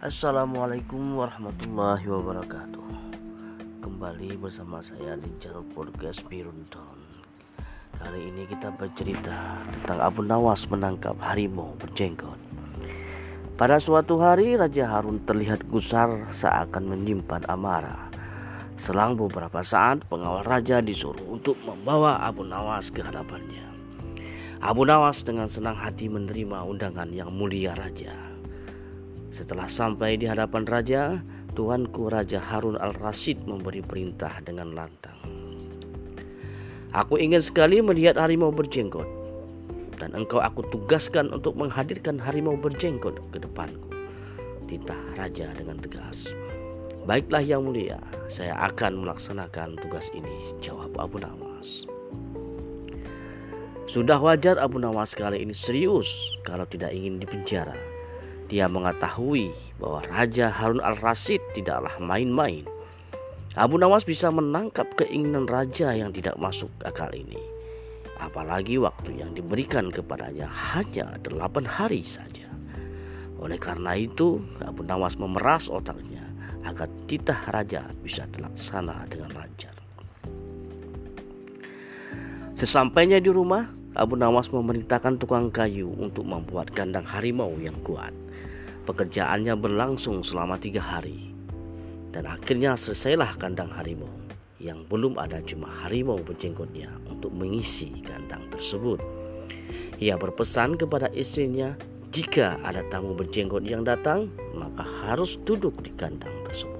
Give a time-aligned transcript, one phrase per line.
[0.00, 2.88] Assalamualaikum warahmatullahi wabarakatuh.
[3.84, 7.04] Kembali bersama saya di channel podcast Birunton
[8.00, 12.40] Kali ini kita bercerita tentang Abu Nawas menangkap harimau berjenggot.
[13.60, 18.08] Pada suatu hari Raja Harun terlihat gusar seakan menyimpan amarah.
[18.80, 23.68] Selang beberapa saat pengawal raja disuruh untuk membawa Abu Nawas ke hadapannya.
[24.64, 28.39] Abu Nawas dengan senang hati menerima undangan yang mulia raja
[29.40, 31.24] setelah sampai di hadapan raja,
[31.56, 35.16] tuanku Raja Harun al-Rasyid memberi perintah dengan lantang.
[36.92, 39.08] Aku ingin sekali melihat harimau berjenggot
[39.96, 43.88] dan engkau aku tugaskan untuk menghadirkan harimau berjenggot ke depanku.
[44.68, 46.36] Titah raja dengan tegas.
[47.08, 47.96] Baiklah yang mulia,
[48.28, 51.88] saya akan melaksanakan tugas ini, jawab Abu Nawas.
[53.88, 57.89] Sudah wajar Abu Nawas kali ini serius kalau tidak ingin dipenjara.
[58.50, 62.66] Dia mengetahui bahwa Raja Harun al-Rasyid tidaklah main-main.
[63.54, 67.38] Abu Nawas bisa menangkap keinginan raja yang tidak masuk akal ini.
[68.18, 72.50] Apalagi waktu yang diberikan kepadanya hanya delapan hari saja.
[73.38, 76.26] Oleh karena itu, Abu Nawas memeras otaknya
[76.66, 79.72] agar titah raja bisa terlaksana dengan lancar.
[82.52, 83.64] Sesampainya di rumah,
[83.98, 88.14] Abu Nawas memerintahkan tukang kayu untuk membuat kandang harimau yang kuat.
[88.86, 91.34] Pekerjaannya berlangsung selama tiga hari
[92.14, 94.10] dan akhirnya selesailah kandang harimau
[94.62, 99.02] yang belum ada cuma harimau berjenggotnya untuk mengisi kandang tersebut.
[99.98, 101.74] Ia berpesan kepada istrinya
[102.14, 106.79] jika ada tamu berjenggot yang datang maka harus duduk di kandang tersebut.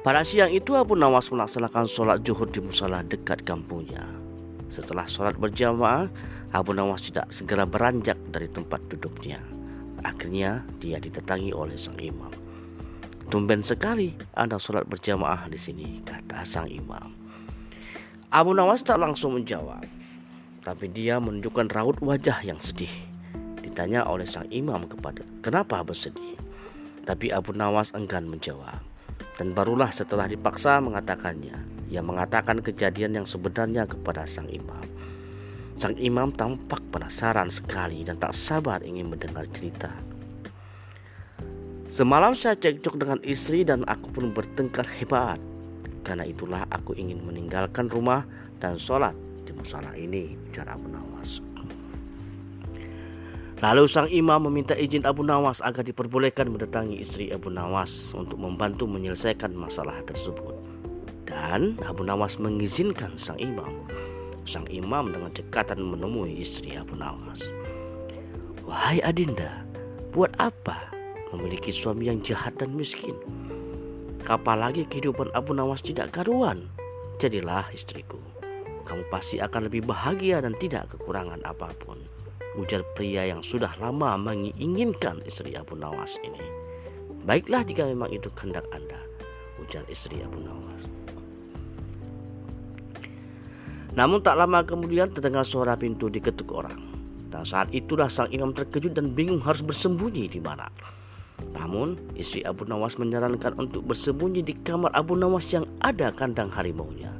[0.00, 4.08] Pada siang itu Abu Nawas melaksanakan sholat zuhur di musola dekat kampungnya.
[4.72, 6.08] Setelah sholat berjamaah,
[6.56, 9.44] Abu Nawas tidak segera beranjak dari tempat duduknya.
[10.00, 12.32] Akhirnya dia didatangi oleh sang imam.
[13.28, 17.12] Tumben sekali ada sholat berjamaah di sini, kata sang imam.
[18.32, 19.84] Abu Nawas tak langsung menjawab,
[20.64, 22.90] tapi dia menunjukkan raut wajah yang sedih.
[23.60, 26.40] Ditanya oleh sang imam kepada kenapa bersedih.
[27.04, 28.89] Tapi Abu Nawas enggan menjawab.
[29.40, 34.84] Dan barulah setelah dipaksa mengatakannya, ia mengatakan kejadian yang sebenarnya kepada sang imam.
[35.80, 39.88] Sang imam tampak penasaran sekali dan tak sabar ingin mendengar cerita.
[41.88, 45.40] Semalam saya cekcok dengan istri dan aku pun bertengkar hebat.
[46.04, 48.28] Karena itulah aku ingin meninggalkan rumah
[48.60, 49.16] dan sholat
[49.48, 51.49] di masalah ini, ujar Abu Nawas.
[53.60, 58.88] Lalu sang imam meminta izin Abu Nawas agar diperbolehkan mendatangi istri Abu Nawas untuk membantu
[58.88, 60.56] menyelesaikan masalah tersebut.
[61.28, 63.84] Dan Abu Nawas mengizinkan sang imam
[64.50, 67.44] sang imam dengan cekatan menemui istri Abu Nawas.
[68.64, 69.62] Wahai Adinda,
[70.10, 70.90] buat apa
[71.34, 73.14] memiliki suami yang jahat dan miskin?
[74.26, 76.66] Apalagi kehidupan Abu Nawas tidak karuan.
[77.22, 78.18] Jadilah istriku.
[78.86, 81.98] Kamu pasti akan lebih bahagia dan tidak kekurangan apa pun.
[82.58, 86.42] Ujar pria yang sudah lama menginginkan istri Abu Nawas ini.
[87.22, 88.98] Baiklah jika memang itu kehendak Anda,
[89.62, 90.82] ujar istri Abu Nawas.
[93.94, 96.90] Namun tak lama kemudian terdengar suara pintu diketuk orang.
[97.30, 100.66] Dan saat itulah sang imam terkejut dan bingung harus bersembunyi di mana.
[101.54, 107.14] Namun istri Abu Nawas menyarankan untuk bersembunyi di kamar Abu Nawas yang ada kandang harimau-nya.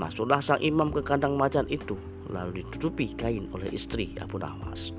[0.00, 4.92] Masuklah sang imam ke kandang macan itu lalu ditutupi kain oleh istri Abu Nawas.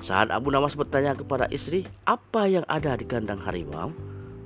[0.00, 3.92] Saat Abu Nawas bertanya kepada istri apa yang ada di kandang harimau,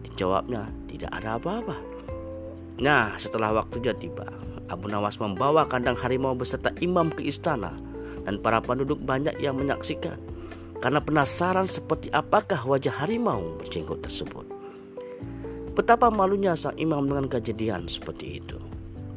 [0.02, 1.76] dijawabnya tidak ada apa-apa.
[2.82, 4.26] Nah setelah waktunya tiba,
[4.66, 7.76] Abu Nawas membawa kandang harimau beserta imam ke istana
[8.26, 10.18] dan para penduduk banyak yang menyaksikan
[10.82, 14.44] karena penasaran seperti apakah wajah harimau berjenggot tersebut.
[15.74, 18.58] Betapa malunya sang imam dengan kejadian seperti itu.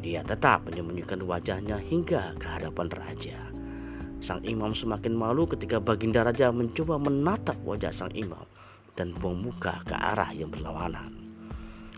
[0.02, 3.40] Dia tetap menyembunyikan wajahnya hingga ke hadapan raja.
[4.18, 8.46] Sang imam semakin malu ketika baginda raja mencoba menatap wajah sang imam
[8.98, 11.14] dan buang muka ke arah yang berlawanan.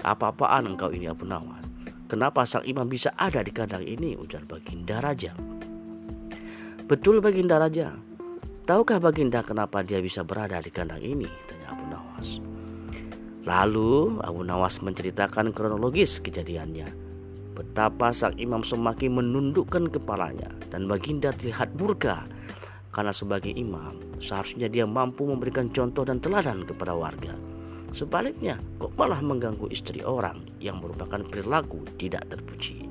[0.04, 1.64] Apa-apaan engkau ini Abu Nawas?
[2.12, 4.16] Kenapa sang imam bisa ada di kandang ini?
[4.20, 5.36] Ujar Baginda Raja.
[6.88, 7.96] Betul Baginda Raja.
[8.68, 11.28] Tahukah Baginda kenapa dia bisa berada di kandang ini?
[11.48, 12.28] Tanya Abu Nawas.
[13.48, 17.09] Lalu Abu Nawas menceritakan kronologis kejadiannya.
[17.60, 22.24] Betapa sang imam semakin menundukkan kepalanya dan Baginda terlihat murka
[22.96, 27.36] karena sebagai imam seharusnya dia mampu memberikan contoh dan teladan kepada warga.
[27.92, 32.88] Sebaliknya, kok malah mengganggu istri orang yang merupakan perilaku tidak terpuji.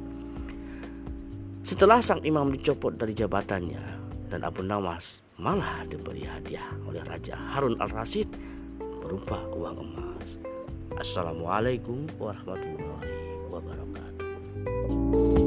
[1.65, 3.81] Setelah sang imam dicopot dari jabatannya,
[4.29, 8.29] dan Abu Nawas malah diberi hadiah oleh Raja Harun al-Rasyid
[9.01, 10.29] berupa uang emas.
[10.99, 13.19] Assalamualaikum warahmatullahi
[15.11, 15.38] thank you